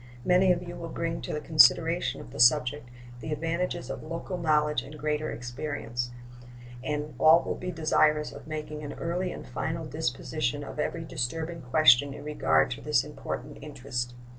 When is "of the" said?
2.21-2.39